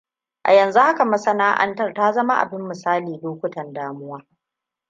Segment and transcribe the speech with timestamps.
[0.43, 4.25] A yanzu haka masana'antar ta zama abin misali lokutan damuwa.